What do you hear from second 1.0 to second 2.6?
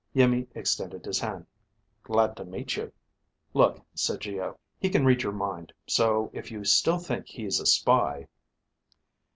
his hand. "Glad to